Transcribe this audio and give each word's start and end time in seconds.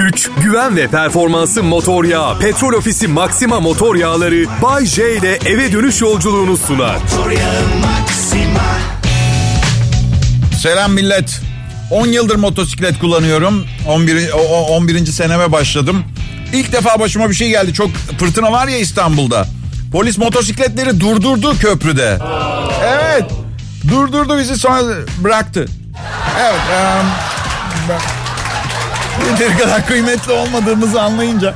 güç, 0.00 0.30
güven 0.42 0.76
ve 0.76 0.88
performansı 0.88 1.62
motor 1.62 2.04
yağı. 2.04 2.38
Petrol 2.38 2.72
Ofisi 2.72 3.08
Maxima 3.08 3.60
motor 3.60 3.96
yağları 3.96 4.44
Bay 4.62 4.86
J 4.86 5.16
ile 5.16 5.38
eve 5.46 5.72
dönüş 5.72 6.00
yolculuğunu 6.00 6.56
sunar. 6.56 6.96
Selam 10.62 10.92
millet. 10.92 11.40
10 11.90 12.06
yıldır 12.06 12.36
motosiklet 12.36 12.98
kullanıyorum. 12.98 13.66
11. 13.88 14.32
o- 14.32 14.66
11. 14.66 15.06
seneme 15.06 15.52
başladım. 15.52 16.04
İlk 16.52 16.72
defa 16.72 17.00
başıma 17.00 17.30
bir 17.30 17.34
şey 17.34 17.48
geldi. 17.48 17.74
Çok 17.74 17.90
fırtına 18.18 18.52
var 18.52 18.68
ya 18.68 18.78
İstanbul'da. 18.78 19.46
Polis 19.92 20.18
motosikletleri 20.18 21.00
durdurdu 21.00 21.58
köprüde. 21.58 22.18
Evet. 22.84 23.24
Durdurdu 23.88 24.38
bizi 24.38 24.56
sonra 24.56 24.82
bıraktı. 25.24 25.66
Evet. 26.40 26.60
ben- 27.88 28.19
yeteri 29.30 29.58
kadar 29.58 29.86
kıymetli 29.86 30.32
olmadığımızı 30.32 31.02
anlayınca. 31.02 31.54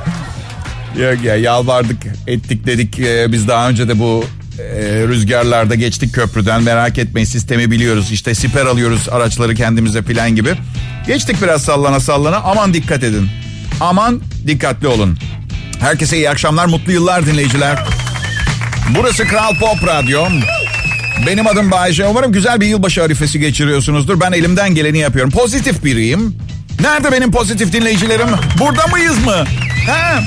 Yok 0.97 1.23
ya 1.23 1.35
yalvardık 1.35 2.03
ettik 2.27 2.65
dedik 2.65 2.99
Ee, 2.99 3.31
biz 3.31 3.47
daha 3.47 3.69
önce 3.69 3.87
de 3.87 3.99
bu 3.99 4.25
e, 4.59 4.63
rüzgarlarda 5.07 5.75
geçtik 5.75 6.13
köprüden 6.15 6.63
merak 6.63 6.97
etmeyin 6.97 7.25
sistemi 7.25 7.71
biliyoruz 7.71 8.11
işte 8.11 8.35
siper 8.35 8.65
alıyoruz 8.65 9.09
araçları 9.09 9.55
kendimize 9.55 10.03
filan 10.03 10.35
gibi. 10.35 10.53
Geçtik 11.07 11.41
biraz 11.41 11.63
sallana 11.63 11.99
sallana 11.99 12.37
aman 12.37 12.73
dikkat 12.73 13.03
edin 13.03 13.29
aman 13.81 14.21
dikkatli 14.47 14.87
olun. 14.87 15.17
Herkese 15.79 16.17
iyi 16.17 16.29
akşamlar 16.29 16.65
mutlu 16.65 16.91
yıllar 16.91 17.25
dinleyiciler. 17.25 17.83
Burası 18.97 19.23
Kral 19.23 19.55
Pop 19.59 19.87
Radyo. 19.87 20.25
Benim 21.27 21.47
adım 21.47 21.71
Bayece. 21.71 22.05
Umarım 22.05 22.31
güzel 22.31 22.61
bir 22.61 22.67
yılbaşı 22.67 23.03
arifesi 23.03 23.39
geçiriyorsunuzdur. 23.39 24.19
Ben 24.19 24.31
elimden 24.31 24.75
geleni 24.75 24.97
yapıyorum. 24.97 25.31
Pozitif 25.31 25.83
biriyim. 25.83 26.35
Nerede 26.81 27.11
benim 27.11 27.31
pozitif 27.31 27.73
dinleyicilerim? 27.73 28.27
Burada 28.59 28.87
mıyız 28.87 29.25
mı? 29.25 29.43
He? 29.85 30.19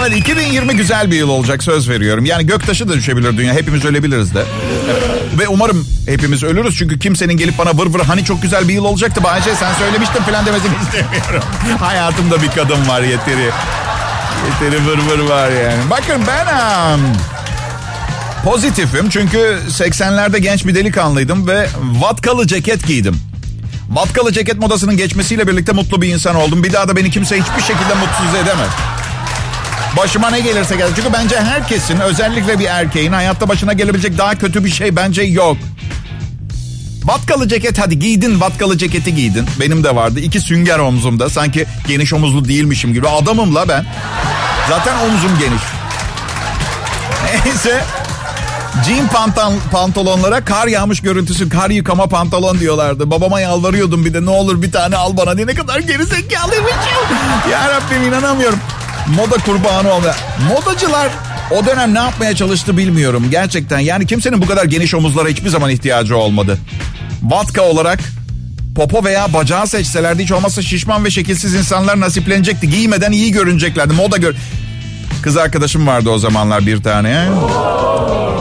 Evet 0.00 0.16
2020 0.16 0.76
güzel 0.76 1.10
bir 1.10 1.16
yıl 1.16 1.28
olacak 1.28 1.62
söz 1.62 1.88
veriyorum. 1.88 2.24
Yani 2.24 2.46
göktaşı 2.46 2.88
da 2.88 2.92
düşebilir 2.94 3.36
dünya. 3.36 3.54
Hepimiz 3.54 3.84
ölebiliriz 3.84 4.34
de. 4.34 4.42
Evet. 4.90 5.02
Ve 5.38 5.48
umarım 5.48 5.88
hepimiz 6.08 6.42
ölürüz. 6.42 6.76
Çünkü 6.78 6.98
kimsenin 6.98 7.36
gelip 7.36 7.58
bana 7.58 7.78
vır 7.78 7.86
vır 7.86 8.00
hani 8.00 8.24
çok 8.24 8.42
güzel 8.42 8.68
bir 8.68 8.74
yıl 8.74 8.84
olacaktı. 8.84 9.24
Bayce 9.24 9.54
sen 9.54 9.74
söylemiştin 9.74 10.22
falan 10.22 10.46
demesini 10.46 10.72
istemiyorum. 10.82 11.42
Hayatımda 11.80 12.42
bir 12.42 12.48
kadın 12.50 12.88
var 12.88 13.00
yeteri. 13.02 13.50
Yeteri 14.62 14.86
vır 14.86 14.98
vır 14.98 15.18
var 15.28 15.50
yani. 15.50 15.90
Bakın 15.90 16.22
ben 16.26 16.46
pozitifim. 18.44 19.08
Çünkü 19.10 19.58
80'lerde 19.68 20.38
genç 20.38 20.66
bir 20.66 20.74
delikanlıydım 20.74 21.46
ve 21.46 21.68
vatkalı 22.00 22.46
ceket 22.46 22.86
giydim. 22.86 23.20
Vatkalı 23.90 24.32
ceket 24.32 24.58
modasının 24.58 24.96
geçmesiyle 24.96 25.46
birlikte 25.48 25.72
mutlu 25.72 26.02
bir 26.02 26.08
insan 26.08 26.36
oldum. 26.36 26.64
Bir 26.64 26.72
daha 26.72 26.88
da 26.88 26.96
beni 26.96 27.10
kimse 27.10 27.36
hiçbir 27.40 27.62
şekilde 27.62 27.94
mutsuz 27.94 28.34
edemez. 28.42 28.70
Başıma 29.96 30.30
ne 30.30 30.40
gelirse 30.40 30.76
gelsin. 30.76 30.94
Çünkü 30.96 31.12
bence 31.12 31.40
herkesin 31.40 32.00
özellikle 32.00 32.58
bir 32.58 32.64
erkeğin 32.64 33.12
hayatta 33.12 33.48
başına 33.48 33.72
gelebilecek 33.72 34.18
daha 34.18 34.34
kötü 34.38 34.64
bir 34.64 34.70
şey 34.70 34.96
bence 34.96 35.22
yok. 35.22 35.56
Vatkalı 37.04 37.48
ceket 37.48 37.78
hadi 37.78 37.98
giydin 37.98 38.40
vatkalı 38.40 38.78
ceketi 38.78 39.14
giydin. 39.14 39.46
Benim 39.60 39.84
de 39.84 39.94
vardı. 39.96 40.20
İki 40.20 40.40
sünger 40.40 40.78
omzumda. 40.78 41.30
Sanki 41.30 41.66
geniş 41.88 42.12
omuzlu 42.12 42.48
değilmişim 42.48 42.94
gibi. 42.94 43.08
Adamım 43.08 43.54
la 43.54 43.68
ben. 43.68 43.84
Zaten 44.68 44.96
omzum 44.98 45.38
geniş. 45.38 45.62
Neyse. 47.44 47.84
Jean 48.84 49.08
pantan, 49.08 49.52
pantolonlara 49.72 50.44
kar 50.44 50.66
yağmış 50.66 51.00
görüntüsü 51.00 51.48
kar 51.48 51.70
yıkama 51.70 52.06
pantolon 52.06 52.60
diyorlardı. 52.60 53.10
Babama 53.10 53.40
yalvarıyordum 53.40 54.04
bir 54.04 54.14
de 54.14 54.24
ne 54.24 54.30
olur 54.30 54.62
bir 54.62 54.72
tane 54.72 54.96
al 54.96 55.16
bana 55.16 55.36
diye 55.36 55.46
ne 55.46 55.54
kadar 55.54 55.78
gerizekalıymışım. 55.78 56.76
ya 57.52 57.68
Rabbim 57.70 58.02
inanamıyorum. 58.08 58.58
Moda 59.16 59.36
kurbanı 59.36 59.92
olma. 59.92 60.14
Modacılar 60.48 61.08
o 61.50 61.66
dönem 61.66 61.94
ne 61.94 61.98
yapmaya 61.98 62.36
çalıştı 62.36 62.76
bilmiyorum 62.76 63.26
gerçekten. 63.30 63.78
Yani 63.78 64.06
kimsenin 64.06 64.42
bu 64.42 64.46
kadar 64.46 64.64
geniş 64.64 64.94
omuzlara 64.94 65.28
hiçbir 65.28 65.48
zaman 65.48 65.70
ihtiyacı 65.70 66.16
olmadı. 66.16 66.58
Vatka 67.22 67.62
olarak 67.62 68.00
popo 68.76 69.04
veya 69.04 69.32
bacağı 69.32 69.66
seçselerdi 69.66 70.22
hiç 70.22 70.32
olmazsa 70.32 70.62
şişman 70.62 71.04
ve 71.04 71.10
şekilsiz 71.10 71.54
insanlar 71.54 72.00
nasiplenecekti. 72.00 72.70
Giymeden 72.70 73.12
iyi 73.12 73.32
görüneceklerdi. 73.32 73.94
Moda 73.94 74.16
gör... 74.16 74.34
Kız 75.22 75.36
arkadaşım 75.36 75.86
vardı 75.86 76.10
o 76.10 76.18
zamanlar 76.18 76.66
bir 76.66 76.82
tane. 76.82 77.28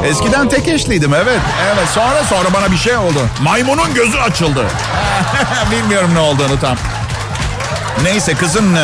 Eskiden 0.05 0.49
tek 0.49 0.67
eşliydim 0.67 1.13
evet. 1.13 1.39
Evet 1.73 1.87
sonra 1.93 2.23
sonra 2.23 2.53
bana 2.53 2.71
bir 2.71 2.77
şey 2.77 2.97
oldu. 2.97 3.19
Maymunun 3.41 3.93
gözü 3.93 4.17
açıldı. 4.17 4.65
Bilmiyorum 5.71 6.09
ne 6.13 6.19
olduğunu 6.19 6.59
tam. 6.61 6.77
Neyse 8.03 8.33
kızın 8.33 8.75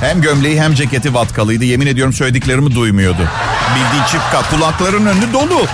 hem 0.00 0.20
gömleği 0.20 0.62
hem 0.62 0.74
ceketi 0.74 1.14
vatkalıydı. 1.14 1.64
Yemin 1.64 1.86
ediyorum 1.86 2.12
söylediklerimi 2.12 2.74
duymuyordu. 2.74 3.28
Bildiği 3.74 4.06
çift 4.10 4.30
kat 4.32 4.52
önü 4.82 5.32
dolu. 5.32 5.66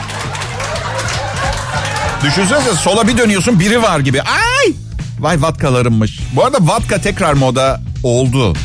Düşünsenize 2.25 2.75
sola 2.75 3.09
bir 3.09 3.19
dönüyorsun 3.19 3.61
biri 3.61 3.83
var 3.83 4.01
gibi. 4.01 4.23
Ay! 4.23 4.73
Vay 5.19 5.43
vatkalarımmış. 5.43 6.21
Bu 6.33 6.45
arada 6.45 6.59
vatka 6.61 7.01
tekrar 7.01 7.33
moda 7.33 7.81
oldu. 8.03 8.57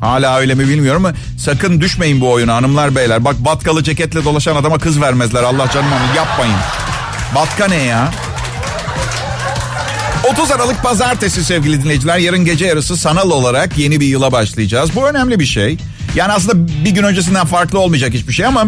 Hala 0.00 0.38
öyle 0.38 0.54
mi 0.54 0.68
bilmiyorum 0.68 1.04
ama 1.04 1.14
sakın 1.38 1.80
düşmeyin 1.80 2.20
bu 2.20 2.30
oyuna 2.30 2.54
hanımlar 2.54 2.94
beyler. 2.94 3.24
Bak 3.24 3.36
vatkalı 3.40 3.84
ceketle 3.84 4.24
dolaşan 4.24 4.56
adama 4.56 4.78
kız 4.78 5.00
vermezler. 5.00 5.42
Allah 5.42 5.70
canım 5.70 5.88
onu 5.92 6.16
yapmayın. 6.16 6.56
Vatka 7.34 7.68
ne 7.68 7.82
ya? 7.82 8.10
30 10.32 10.50
Aralık 10.50 10.82
pazartesi 10.82 11.44
sevgili 11.44 11.84
dinleyiciler. 11.84 12.18
Yarın 12.18 12.44
gece 12.44 12.66
yarısı 12.66 12.96
sanal 12.96 13.30
olarak 13.30 13.78
yeni 13.78 14.00
bir 14.00 14.06
yıla 14.06 14.32
başlayacağız. 14.32 14.96
Bu 14.96 15.08
önemli 15.08 15.40
bir 15.40 15.46
şey. 15.46 15.78
Yani 16.14 16.32
aslında 16.32 16.68
bir 16.84 16.90
gün 16.90 17.02
öncesinden 17.02 17.46
farklı 17.46 17.78
olmayacak 17.78 18.14
hiçbir 18.14 18.32
şey 18.32 18.46
ama 18.46 18.64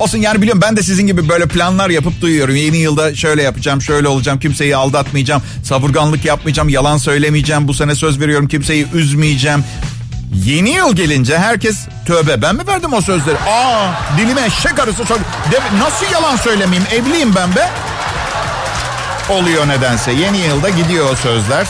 olsun 0.00 0.18
yani 0.18 0.42
biliyorum 0.42 0.62
ben 0.64 0.76
de 0.76 0.82
sizin 0.82 1.06
gibi 1.06 1.28
böyle 1.28 1.46
planlar 1.46 1.90
yapıp 1.90 2.20
duyuyorum. 2.20 2.56
Yeni 2.56 2.76
yılda 2.76 3.14
şöyle 3.14 3.42
yapacağım, 3.42 3.82
şöyle 3.82 4.08
olacağım, 4.08 4.38
kimseyi 4.38 4.76
aldatmayacağım, 4.76 5.42
savurganlık 5.62 6.24
yapmayacağım, 6.24 6.68
yalan 6.68 6.96
söylemeyeceğim, 6.96 7.68
bu 7.68 7.74
sene 7.74 7.94
söz 7.94 8.20
veriyorum 8.20 8.48
kimseyi 8.48 8.86
üzmeyeceğim. 8.94 9.64
Yeni 10.32 10.70
yıl 10.70 10.96
gelince 10.96 11.38
herkes 11.38 11.76
tövbe 12.06 12.42
ben 12.42 12.54
mi 12.56 12.66
verdim 12.66 12.92
o 12.92 13.00
sözleri? 13.00 13.36
Aa 13.48 13.90
dilime 14.18 14.44
eşek 14.46 14.78
arısı 14.78 15.04
söyle. 15.04 15.22
De- 15.52 15.78
Nasıl 15.78 16.06
yalan 16.12 16.36
söylemeyeyim 16.36 16.88
evliyim 16.92 17.34
ben 17.34 17.56
be. 17.56 17.68
Oluyor 19.30 19.68
nedense 19.68 20.12
yeni 20.12 20.38
yılda 20.38 20.68
gidiyor 20.68 21.06
o 21.12 21.16
sözler. 21.16 21.66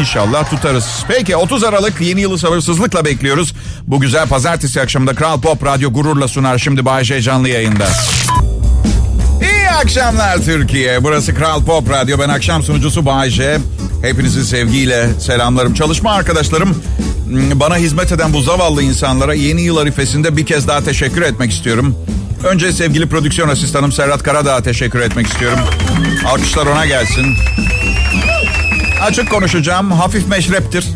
İnşallah 0.00 0.50
tutarız. 0.50 0.86
Peki 1.08 1.36
30 1.36 1.64
Aralık 1.64 2.00
yeni 2.00 2.20
yılı 2.20 2.38
sabırsızlıkla 2.38 3.04
bekliyoruz. 3.04 3.54
Bu 3.86 4.00
güzel 4.00 4.28
pazartesi 4.28 4.80
akşamında 4.80 5.14
Kral 5.14 5.40
Pop 5.40 5.64
Radyo 5.64 5.92
gururla 5.92 6.28
sunar 6.28 6.58
şimdi 6.58 6.84
Bayşe 6.84 7.20
canlı 7.22 7.48
yayında. 7.48 7.84
İyi 9.42 9.70
akşamlar 9.70 10.38
Türkiye. 10.38 11.04
Burası 11.04 11.34
Kral 11.34 11.64
Pop 11.64 11.90
Radyo. 11.90 12.18
Ben 12.18 12.28
akşam 12.28 12.62
sunucusu 12.62 13.06
Bayce. 13.06 13.58
Hepinizi 14.02 14.44
sevgiyle 14.46 15.08
selamlarım. 15.20 15.74
Çalışma 15.74 16.12
arkadaşlarım 16.12 16.82
bana 17.32 17.76
hizmet 17.76 18.12
eden 18.12 18.32
bu 18.32 18.42
zavallı 18.42 18.82
insanlara 18.82 19.34
yeni 19.34 19.62
yıl 19.62 19.76
arifesinde 19.76 20.36
bir 20.36 20.46
kez 20.46 20.68
daha 20.68 20.84
teşekkür 20.84 21.22
etmek 21.22 21.52
istiyorum. 21.52 21.96
Önce 22.44 22.72
sevgili 22.72 23.08
prodüksiyon 23.08 23.48
asistanım 23.48 23.92
Serhat 23.92 24.22
Karadağ'a 24.22 24.62
teşekkür 24.62 25.00
etmek 25.00 25.26
istiyorum. 25.26 25.58
Alkışlar 26.26 26.66
ona 26.66 26.86
gelsin. 26.86 27.26
Açık 29.02 29.30
konuşacağım. 29.30 29.92
Hafif 29.92 30.28
meşreptir. 30.28 30.86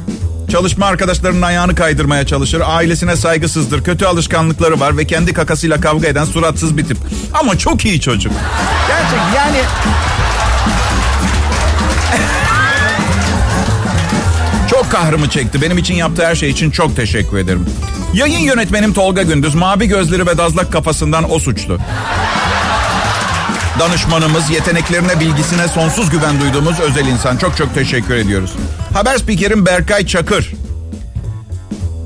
Çalışma 0.52 0.86
arkadaşlarının 0.86 1.42
ayağını 1.42 1.74
kaydırmaya 1.74 2.26
çalışır. 2.26 2.62
Ailesine 2.64 3.16
saygısızdır. 3.16 3.84
Kötü 3.84 4.06
alışkanlıkları 4.06 4.80
var 4.80 4.96
ve 4.96 5.06
kendi 5.06 5.32
kakasıyla 5.32 5.80
kavga 5.80 6.08
eden 6.08 6.24
suratsız 6.24 6.76
bir 6.76 6.84
tip. 6.84 6.96
Ama 7.34 7.58
çok 7.58 7.84
iyi 7.84 8.00
çocuk. 8.00 8.32
Gerçek 8.88 9.20
yani... 9.36 9.58
Çok 14.86 14.92
kahrımı 14.92 15.30
çekti. 15.30 15.62
Benim 15.62 15.78
için 15.78 15.94
yaptığı 15.94 16.26
her 16.26 16.34
şey 16.34 16.50
için 16.50 16.70
çok 16.70 16.96
teşekkür 16.96 17.38
ederim. 17.38 17.66
Yayın 18.14 18.38
yönetmenim 18.38 18.92
Tolga 18.92 19.22
Gündüz. 19.22 19.54
Mavi 19.54 19.88
gözleri 19.88 20.26
ve 20.26 20.38
dazlak 20.38 20.72
kafasından 20.72 21.32
o 21.32 21.38
suçlu. 21.38 21.78
Danışmanımız, 23.78 24.50
yeteneklerine, 24.50 25.20
bilgisine 25.20 25.68
sonsuz 25.68 26.10
güven 26.10 26.40
duyduğumuz 26.40 26.80
özel 26.80 27.06
insan. 27.06 27.36
Çok 27.36 27.56
çok 27.56 27.74
teşekkür 27.74 28.14
ediyoruz. 28.14 28.50
Haber 28.94 29.18
spikerim 29.18 29.66
Berkay 29.66 30.06
Çakır. 30.06 30.52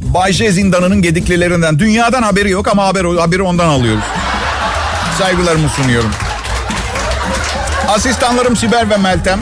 Bayce 0.03 0.53
Zindanı'nın 0.53 1.03
gediklilerinden. 1.03 1.79
Dünyadan 1.79 2.23
haberi 2.23 2.51
yok 2.51 2.69
ama 2.69 2.87
haber, 2.87 3.05
haberi 3.05 3.43
ondan 3.43 3.69
alıyoruz. 3.69 4.05
Saygılarımı 5.19 5.69
sunuyorum. 5.69 6.11
Asistanlarım 7.89 8.57
Sibel 8.57 8.87
ve 8.91 8.97
Meltem. 8.97 9.41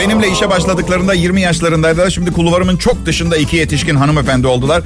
Benimle 0.00 0.28
işe 0.28 0.50
başladıklarında 0.50 1.14
20 1.14 1.40
yaşlarındaydılar. 1.40 2.10
Şimdi 2.10 2.32
kulvarımın 2.32 2.76
çok 2.76 3.06
dışında 3.06 3.36
iki 3.36 3.56
yetişkin 3.56 3.96
hanımefendi 3.96 4.46
oldular. 4.46 4.82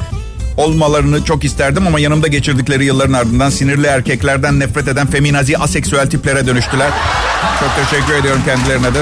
Olmalarını 0.56 1.24
çok 1.24 1.44
isterdim 1.44 1.86
ama 1.86 2.00
yanımda 2.00 2.26
geçirdikleri 2.26 2.84
yılların 2.84 3.12
ardından 3.12 3.50
sinirli 3.50 3.86
erkeklerden 3.86 4.60
nefret 4.60 4.88
eden 4.88 5.06
feminazi 5.06 5.58
aseksüel 5.58 6.10
tiplere 6.10 6.46
dönüştüler. 6.46 6.90
Çok 7.60 7.90
teşekkür 7.90 8.14
ediyorum 8.14 8.40
kendilerine 8.44 8.94
de. 8.94 8.98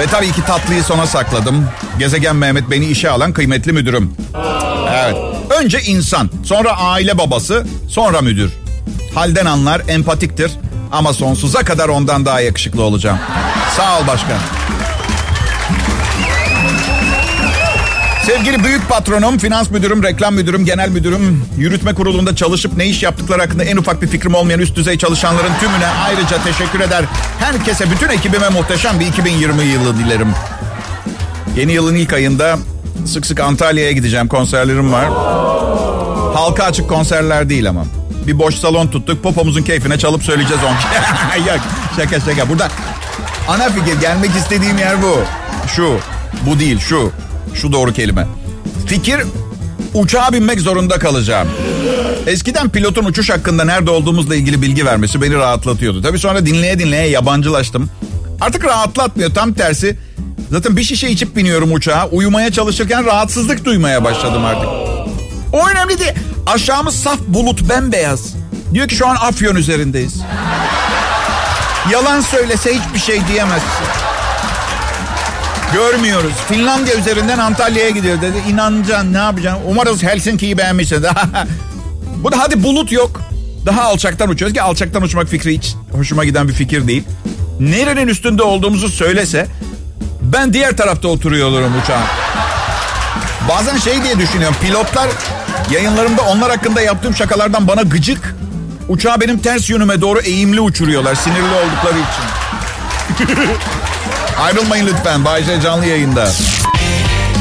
Ve 0.00 0.06
tabii 0.10 0.32
ki 0.32 0.44
tatlıyı 0.46 0.82
sona 0.82 1.06
sakladım. 1.06 1.66
Gezegen 1.98 2.36
Mehmet 2.36 2.70
beni 2.70 2.86
işe 2.86 3.10
alan 3.10 3.32
kıymetli 3.32 3.72
müdürüm. 3.72 4.12
Evet. 4.94 5.16
Önce 5.62 5.80
insan, 5.82 6.30
sonra 6.44 6.76
aile 6.76 7.18
babası, 7.18 7.66
sonra 7.88 8.20
müdür. 8.20 8.52
Halden 9.14 9.46
anlar, 9.46 9.82
empatiktir 9.88 10.50
ama 10.92 11.12
sonsuza 11.12 11.64
kadar 11.64 11.88
ondan 11.88 12.26
daha 12.26 12.40
yakışıklı 12.40 12.82
olacağım. 12.82 13.18
Sağ 13.76 13.98
ol 13.98 14.06
başkan. 14.06 14.38
Sevgili 18.26 18.64
büyük 18.64 18.88
patronum, 18.88 19.38
finans 19.38 19.70
müdürüm, 19.70 20.02
reklam 20.02 20.34
müdürüm, 20.34 20.64
genel 20.64 20.88
müdürüm, 20.88 21.44
yürütme 21.58 21.94
kurulunda 21.94 22.36
çalışıp 22.36 22.76
ne 22.76 22.86
iş 22.86 23.02
yaptıkları 23.02 23.42
hakkında 23.42 23.64
en 23.64 23.76
ufak 23.76 24.02
bir 24.02 24.06
fikrim 24.06 24.34
olmayan 24.34 24.60
üst 24.60 24.76
düzey 24.76 24.98
çalışanların 24.98 25.52
tümüne 25.60 25.86
ayrıca 25.86 26.42
teşekkür 26.44 26.80
eder. 26.80 27.04
Herkese, 27.38 27.90
bütün 27.90 28.08
ekibime 28.08 28.48
muhteşem 28.48 29.00
bir 29.00 29.06
2020 29.06 29.64
yılı 29.64 29.98
dilerim. 29.98 30.28
Yeni 31.56 31.72
yılın 31.72 31.94
ilk 31.94 32.12
ayında 32.12 32.58
sık 33.06 33.26
sık 33.26 33.40
Antalya'ya 33.40 33.92
gideceğim, 33.92 34.28
konserlerim 34.28 34.92
var. 34.92 35.08
Halka 36.34 36.64
açık 36.64 36.88
konserler 36.88 37.48
değil 37.48 37.68
ama. 37.68 37.84
Bir 38.28 38.38
boş 38.38 38.54
salon 38.54 38.88
tuttuk, 38.88 39.22
popomuzun 39.22 39.62
keyfine 39.62 39.98
çalıp 39.98 40.22
söyleyeceğiz 40.22 40.62
on. 40.64 40.68
Yok, 41.46 41.60
şaka 41.96 42.20
şaka. 42.20 42.48
Burada 42.48 42.68
ana 43.48 43.68
fikir, 43.68 44.00
gelmek 44.00 44.30
istediğim 44.36 44.78
yer 44.78 45.02
bu. 45.02 45.20
Şu, 45.76 45.98
bu 46.46 46.58
değil, 46.58 46.78
şu. 46.78 47.12
Şu 47.54 47.72
doğru 47.72 47.92
kelime. 47.92 48.26
Fikir 48.86 49.20
uçağa 49.94 50.32
binmek 50.32 50.60
zorunda 50.60 50.98
kalacağım. 50.98 51.48
Eskiden 52.26 52.68
pilotun 52.68 53.04
uçuş 53.04 53.30
hakkında 53.30 53.64
nerede 53.64 53.90
olduğumuzla 53.90 54.34
ilgili 54.34 54.62
bilgi 54.62 54.86
vermesi 54.86 55.22
beni 55.22 55.34
rahatlatıyordu. 55.34 56.02
Tabii 56.02 56.18
sonra 56.18 56.46
dinleye 56.46 56.78
dinleye 56.78 57.08
yabancılaştım. 57.08 57.90
Artık 58.40 58.64
rahatlatmıyor 58.64 59.34
tam 59.34 59.52
tersi. 59.52 59.98
Zaten 60.50 60.76
bir 60.76 60.82
şişe 60.82 61.08
içip 61.08 61.36
biniyorum 61.36 61.72
uçağa. 61.72 62.08
Uyumaya 62.12 62.52
çalışırken 62.52 63.04
rahatsızlık 63.04 63.64
duymaya 63.64 64.04
başladım 64.04 64.44
artık. 64.44 64.68
O 65.52 65.68
önemli 65.68 65.98
değil. 65.98 66.12
Aşağımız 66.48 66.94
saf 66.94 67.18
bulut 67.26 67.68
bembeyaz. 67.68 68.34
Diyor 68.74 68.88
ki 68.88 68.96
şu 68.96 69.08
an 69.08 69.16
Afyon 69.16 69.56
üzerindeyiz. 69.56 70.14
Yalan 71.92 72.20
söylese 72.20 72.74
hiçbir 72.74 72.98
şey 72.98 73.20
diyemezsin. 73.28 73.86
Görmüyoruz. 75.72 76.32
Finlandiya 76.48 76.96
üzerinden 76.96 77.38
Antalya'ya 77.38 77.90
gidiyor 77.90 78.20
dedi. 78.20 78.36
İnanacaksın 78.48 79.12
ne 79.12 79.18
yapacaksın? 79.18 79.62
Umarız 79.66 80.02
Helsinki'yi 80.02 80.58
beğenmişsin. 80.58 81.06
Bu 82.16 82.32
da 82.32 82.38
hadi 82.38 82.62
bulut 82.62 82.92
yok. 82.92 83.20
Daha 83.66 83.82
alçaktan 83.82 84.28
uçuyoruz 84.28 84.54
ki 84.54 84.62
alçaktan 84.62 85.02
uçmak 85.02 85.28
fikri 85.28 85.54
hiç 85.54 85.74
hoşuma 85.92 86.24
giden 86.24 86.48
bir 86.48 86.52
fikir 86.52 86.88
değil. 86.88 87.04
Nerenin 87.60 88.08
üstünde 88.08 88.42
olduğumuzu 88.42 88.88
söylese 88.88 89.46
ben 90.22 90.52
diğer 90.52 90.76
tarafta 90.76 91.08
oturuyor 91.08 91.48
olurum 91.48 91.72
uçağın. 91.84 92.06
Bazen 93.48 93.78
şey 93.78 94.02
diye 94.02 94.18
düşünüyorum. 94.18 94.56
Pilotlar 94.62 95.08
yayınlarımda 95.70 96.22
onlar 96.22 96.50
hakkında 96.50 96.80
yaptığım 96.80 97.16
şakalardan 97.16 97.68
bana 97.68 97.82
gıcık. 97.82 98.34
Uçağı 98.88 99.20
benim 99.20 99.38
ters 99.38 99.70
yönüme 99.70 100.00
doğru 100.00 100.20
eğimli 100.20 100.60
uçuruyorlar 100.60 101.14
sinirli 101.14 101.54
oldukları 101.54 101.98
için. 101.98 102.38
Ayrılmayın 104.40 104.86
lütfen. 104.86 105.24
Bayce 105.24 105.60
canlı 105.60 105.86
yayında. 105.86 106.28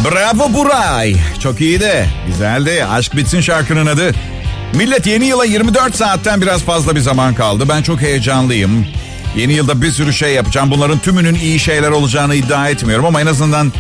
Bravo 0.06 0.54
Buray. 0.54 1.16
Çok 1.44 1.62
iyiydi. 1.62 2.10
Güzeldi. 2.28 2.86
Aşk 2.86 3.16
bitsin 3.16 3.42
şarkının 3.42 3.86
adı. 3.86 4.12
Millet 4.74 5.08
yeni 5.08 5.25
yıla 5.25 5.46
24 5.46 5.96
saatten 5.96 6.42
biraz 6.42 6.62
fazla 6.63 6.96
bir 6.96 7.00
zaman 7.00 7.36
kaldı. 7.36 7.70
Ben 7.70 7.81
çok 7.81 8.02
heyecanlıyım. 8.02 8.88
Yeni 9.36 9.54
yılda 9.54 9.81
bir 9.81 9.92
sürü 9.92 10.13
şey 10.13 10.34
yapacağım. 10.34 10.72
Bunların 10.72 11.00
tümünün 11.00 11.36
iyi 11.36 11.60
şeyler 11.60 11.90
olacağını 11.90 12.36
iddia 12.36 12.70
etmiyorum 12.70 13.06
ama 13.06 13.22
en 13.22 13.25
azından 13.25 13.74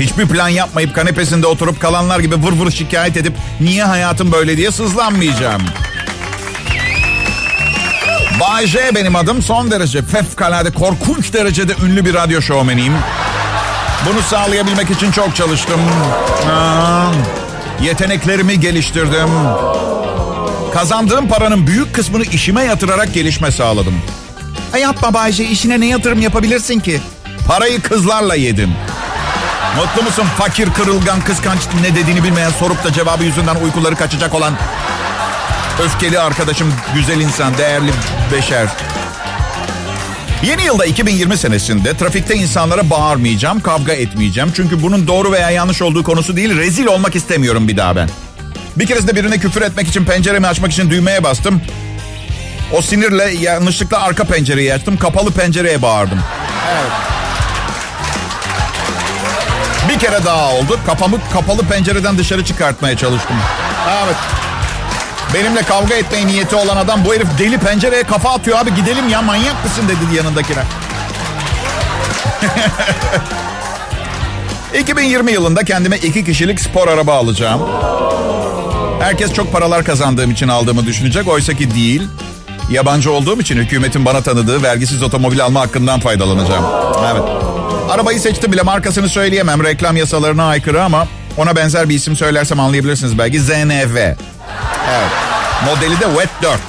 hiçbir 0.00 0.26
plan 0.26 0.48
yapmayıp 0.48 0.94
kanepesinde 0.94 1.46
oturup 1.46 1.80
kalanlar 1.80 2.20
gibi 2.20 2.34
vır 2.34 2.52
vır 2.52 2.70
şikayet 2.70 3.16
edip 3.16 3.32
niye 3.60 3.84
hayatım 3.84 4.32
böyle 4.32 4.56
diye 4.56 4.70
sızlanmayacağım. 4.70 5.62
Bay 8.40 8.66
J 8.66 8.94
benim 8.94 9.16
adım. 9.16 9.42
Son 9.42 9.70
derece 9.70 10.02
fevkalade 10.02 10.70
korkunç 10.72 11.32
derecede 11.32 11.72
ünlü 11.86 12.04
bir 12.04 12.14
radyo 12.14 12.42
şovmeniyim. 12.42 12.94
Bunu 14.06 14.22
sağlayabilmek 14.22 14.90
için 14.90 15.12
çok 15.12 15.36
çalıştım. 15.36 15.80
Aa, 16.50 17.12
yeteneklerimi 17.82 18.60
geliştirdim. 18.60 19.28
Kazandığım 20.74 21.28
paranın 21.28 21.66
büyük 21.66 21.94
kısmını 21.94 22.24
işime 22.24 22.64
yatırarak 22.64 23.14
gelişme 23.14 23.50
sağladım. 23.50 23.94
Ay 24.74 24.80
yapma 24.80 25.14
Bayce 25.14 25.44
işine 25.44 25.80
ne 25.80 25.86
yatırım 25.86 26.20
yapabilirsin 26.20 26.80
ki? 26.80 27.00
Parayı 27.46 27.82
kızlarla 27.82 28.34
yedim. 28.34 28.70
Mutlu 29.76 30.02
musun 30.02 30.26
fakir, 30.38 30.70
kırılgan, 30.70 31.20
kıskanç 31.20 31.60
ne 31.82 31.94
dediğini 31.94 32.24
bilmeyen 32.24 32.50
sorup 32.50 32.84
da 32.84 32.92
cevabı 32.92 33.24
yüzünden 33.24 33.56
uykuları 33.56 33.96
kaçacak 33.96 34.34
olan 34.34 34.54
öfkeli 35.84 36.20
arkadaşım, 36.20 36.74
güzel 36.94 37.20
insan, 37.20 37.58
değerli 37.58 37.90
beşer. 38.32 38.68
Yeni 40.42 40.62
yılda 40.64 40.84
2020 40.84 41.36
senesinde 41.36 41.96
trafikte 41.96 42.34
insanlara 42.34 42.90
bağırmayacağım, 42.90 43.60
kavga 43.60 43.92
etmeyeceğim. 43.92 44.52
Çünkü 44.56 44.82
bunun 44.82 45.06
doğru 45.06 45.32
veya 45.32 45.50
yanlış 45.50 45.82
olduğu 45.82 46.02
konusu 46.02 46.36
değil, 46.36 46.56
rezil 46.56 46.86
olmak 46.86 47.16
istemiyorum 47.16 47.68
bir 47.68 47.76
daha 47.76 47.96
ben. 47.96 48.10
Bir 48.76 48.86
keresinde 48.86 49.16
birine 49.16 49.38
küfür 49.38 49.62
etmek 49.62 49.88
için 49.88 50.04
penceremi 50.04 50.46
açmak 50.46 50.72
için 50.72 50.90
düğmeye 50.90 51.24
bastım. 51.24 51.62
O 52.72 52.82
sinirle 52.82 53.30
yanlışlıkla 53.40 54.02
arka 54.02 54.24
pencereyi 54.24 54.74
açtım. 54.74 54.96
Kapalı 54.96 55.32
pencereye 55.32 55.82
bağırdım. 55.82 56.20
Evet. 56.72 57.19
Bir 59.88 59.98
kere 59.98 60.24
daha 60.24 60.52
oldu. 60.54 60.78
Kafamı 60.86 61.16
kapalı 61.32 61.62
pencereden 61.62 62.18
dışarı 62.18 62.44
çıkartmaya 62.44 62.96
çalıştım. 62.96 63.36
Evet. 64.04 64.16
Benimle 65.34 65.62
kavga 65.62 65.94
etmeye 65.94 66.26
niyeti 66.26 66.56
olan 66.56 66.76
adam 66.76 67.04
bu 67.04 67.14
herif 67.14 67.28
deli 67.38 67.58
pencereye 67.58 68.02
kafa 68.02 68.30
atıyor 68.30 68.58
abi 68.58 68.74
gidelim 68.74 69.08
ya 69.08 69.22
manyak 69.22 69.64
mısın 69.64 69.84
dedi 69.88 70.16
yanındakine. 70.16 70.62
2020 74.80 75.32
yılında 75.32 75.64
kendime 75.64 75.96
iki 75.96 76.24
kişilik 76.24 76.60
spor 76.60 76.88
araba 76.88 77.14
alacağım. 77.14 77.60
Herkes 79.00 79.32
çok 79.32 79.52
paralar 79.52 79.84
kazandığım 79.84 80.30
için 80.30 80.48
aldığımı 80.48 80.86
düşünecek. 80.86 81.28
Oysa 81.28 81.54
ki 81.54 81.74
değil. 81.74 82.02
Yabancı 82.70 83.12
olduğum 83.12 83.40
için 83.40 83.56
hükümetin 83.56 84.04
bana 84.04 84.20
tanıdığı 84.20 84.62
vergisiz 84.62 85.02
otomobil 85.02 85.44
alma 85.44 85.60
hakkından 85.60 86.00
faydalanacağım. 86.00 86.64
Evet. 87.12 87.49
Arabayı 87.90 88.20
seçtim 88.20 88.52
bile 88.52 88.62
markasını 88.62 89.08
söyleyemem. 89.08 89.64
Reklam 89.64 89.96
yasalarına 89.96 90.44
aykırı 90.44 90.84
ama 90.84 91.08
ona 91.36 91.56
benzer 91.56 91.88
bir 91.88 91.94
isim 91.94 92.16
söylersem 92.16 92.60
anlayabilirsiniz 92.60 93.18
belki. 93.18 93.40
ZNV. 93.40 93.96
Evet. 93.96 94.16
Modeli 95.64 96.00
de 96.00 96.04
Wet 96.04 96.28
4. 96.42 96.60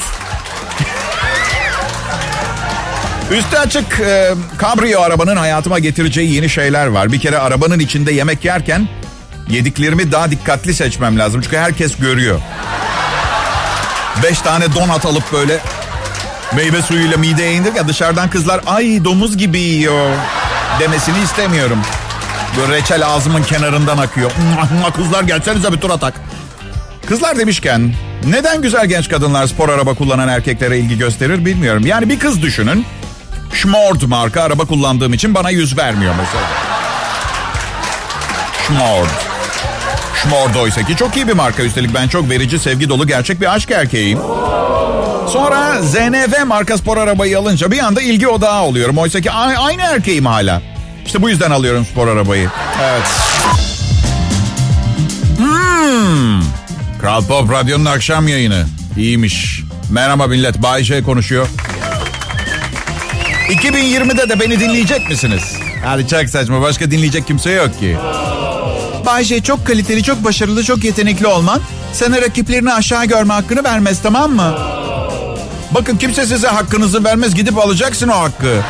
Üstü 3.32 3.58
açık 3.58 4.00
e, 4.00 4.34
kabrio 4.58 5.02
arabanın 5.02 5.36
hayatıma 5.36 5.80
getireceği 5.80 6.34
yeni 6.34 6.50
şeyler 6.50 6.88
var. 6.88 7.12
Bir 7.12 7.20
kere 7.20 7.38
arabanın 7.38 7.80
içinde 7.80 8.12
yemek 8.12 8.46
yerken 8.46 8.88
yediklerimi 9.50 10.12
daha 10.12 10.32
dikkatli 10.32 10.74
seçmem 10.74 11.20
lazım. 11.20 11.42
Çünkü 11.42 11.58
herkes 11.58 11.96
görüyor. 11.96 12.40
Beş 14.24 14.42
tane 14.42 14.76
donat 14.76 15.06
alıp 15.06 15.34
böyle 15.34 15.60
meyve 16.56 16.82
suyuyla 16.82 17.18
mideye 17.18 17.54
indir 17.54 17.76
ya 17.76 17.88
dışarıdan 17.88 18.30
kızlar 18.30 18.62
ay 18.66 19.04
domuz 19.04 19.38
gibi 19.38 19.60
yiyor 19.60 20.10
demesini 20.80 21.20
istemiyorum. 21.24 21.80
Böyle 22.58 22.74
reçel 22.74 23.08
ağzımın 23.08 23.44
kenarından 23.44 23.98
akıyor. 23.98 24.32
Kızlar 24.96 25.24
gelsenize 25.24 25.74
bir 25.74 25.78
tur 25.78 25.90
atak. 25.90 26.14
Kızlar 27.08 27.38
demişken 27.38 27.94
neden 28.26 28.62
güzel 28.62 28.86
genç 28.86 29.10
kadınlar 29.10 29.48
spor 29.48 29.70
araba 29.70 29.94
kullanan 29.94 30.28
erkeklere 30.28 30.80
ilgi 30.80 30.98
gösterir 30.98 31.46
bilmiyorum. 31.46 31.86
Yani 31.86 32.10
bir 32.10 32.20
kız 32.20 32.42
düşünün. 32.42 32.86
Schmord 33.54 34.02
marka 34.02 34.42
araba 34.42 34.66
kullandığım 34.66 35.14
için 35.14 35.36
bana 35.36 35.50
yüz 35.50 35.78
vermiyor 35.78 36.14
mesela. 36.18 36.48
Schmord. 38.68 39.08
Schmord 40.16 40.56
oysa 40.56 40.84
ki 40.84 40.96
çok 40.96 41.16
iyi 41.16 41.28
bir 41.28 41.34
marka 41.34 41.64
üstelik 41.64 41.94
ben 41.94 42.08
çok 42.08 42.30
verici, 42.30 42.60
sevgi 42.60 42.90
dolu 42.90 43.08
gerçek 43.08 43.42
bir 43.42 43.54
aşk 43.56 43.72
erkeğiyim. 43.72 44.20
Sonra 45.34 45.82
ZNV 45.82 46.46
marka 46.46 46.78
spor 46.78 46.98
arabayı 46.98 47.40
alınca 47.40 47.72
bir 47.72 47.80
anda 47.80 48.02
ilgi 48.02 48.28
odağı 48.28 48.62
oluyorum. 48.64 48.98
Oysa 48.98 49.22
ki 49.22 49.32
aynı 49.32 49.82
erkeğim 49.82 50.26
hala. 50.26 50.62
İşte 51.06 51.22
bu 51.22 51.30
yüzden 51.30 51.52
alıyorum 51.52 51.86
spor 51.92 52.08
arabayı. 52.08 52.50
Evet. 52.84 53.04
Hmm. 55.38 56.42
Kral 57.02 57.26
Pop 57.26 57.52
Radyo'nun 57.52 57.86
akşam 57.86 58.28
yayını. 58.28 58.66
İyiymiş. 58.98 59.64
Merhaba 59.92 60.28
millet. 60.28 60.64
Bay 60.64 60.84
J 60.84 61.04
konuşuyor. 61.04 61.48
2020'de 63.50 64.30
de 64.30 64.40
beni 64.40 64.60
dinleyecek 64.60 65.10
misiniz? 65.10 65.56
Hadi 65.86 66.08
çok 66.08 66.30
saçma. 66.30 66.62
Başka 66.62 66.92
dinleyecek 66.92 67.28
kimse 67.28 67.52
yok 67.52 67.80
ki. 67.80 67.98
Bay 69.06 69.24
J 69.24 69.44
çok 69.44 69.68
kaliteli, 69.68 70.04
çok 70.04 70.24
başarılı, 70.24 70.64
çok 70.64 70.84
yetenekli 70.84 71.28
olman 71.28 71.62
sana 71.94 72.22
rakiplerini 72.22 72.74
aşağı 72.74 73.06
görme 73.06 73.34
hakkını 73.34 73.64
vermez 73.64 74.02
tamam 74.04 74.32
mı? 74.32 74.81
Bakın 75.72 75.98
kimse 75.98 76.26
size 76.26 76.48
hakkınızı 76.48 77.04
vermez. 77.04 77.36
Gidip 77.36 77.58
alacaksın 77.58 78.08
o 78.08 78.20
hakkı. 78.20 78.62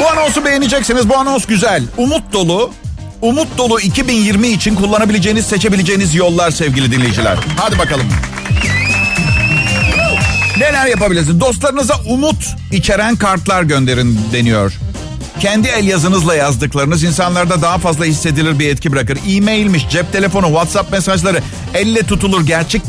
Bu 0.00 0.08
anonsu 0.08 0.44
beğeneceksiniz. 0.44 1.08
Bu 1.08 1.16
anons 1.16 1.46
güzel. 1.46 1.82
Umut 1.96 2.32
dolu. 2.32 2.72
Umut 3.22 3.58
dolu 3.58 3.80
2020 3.80 4.48
için 4.48 4.74
kullanabileceğiniz, 4.74 5.46
seçebileceğiniz 5.46 6.14
yollar 6.14 6.50
sevgili 6.50 6.92
dinleyiciler. 6.92 7.38
Hadi 7.56 7.78
bakalım. 7.78 8.06
Neler 10.58 10.86
yapabilirsiniz? 10.86 11.40
Dostlarınıza 11.40 11.94
umut 12.06 12.44
içeren 12.72 13.16
kartlar 13.16 13.62
gönderin 13.62 14.20
deniyor. 14.32 14.72
Kendi 15.40 15.68
el 15.68 15.86
yazınızla 15.86 16.34
yazdıklarınız 16.34 17.04
insanlarda 17.04 17.62
daha 17.62 17.78
fazla 17.78 18.04
hissedilir 18.04 18.58
bir 18.58 18.68
etki 18.68 18.92
bırakır. 18.92 19.18
E-mailmiş, 19.28 19.88
cep 19.88 20.12
telefonu, 20.12 20.46
WhatsApp 20.46 20.92
mesajları 20.92 21.42
elle 21.74 22.02
tutulur 22.02 22.46
gerçek 22.46 22.70